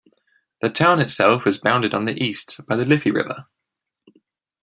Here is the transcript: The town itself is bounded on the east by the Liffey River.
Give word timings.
The 0.61 0.69
town 0.69 0.99
itself 0.99 1.45
is 1.45 1.59
bounded 1.59 1.93
on 1.93 2.05
the 2.05 2.13
east 2.17 2.61
by 2.65 2.75
the 2.75 2.85
Liffey 2.85 3.11
River. 3.11 3.45